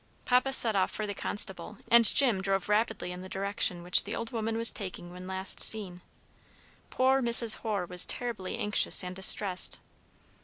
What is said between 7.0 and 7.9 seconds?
Mrs. Hoare